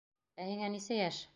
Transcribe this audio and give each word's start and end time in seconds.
Ә 0.45 0.47
һиңә 0.47 0.71
нисә 0.77 0.99
йәш? 1.03 1.23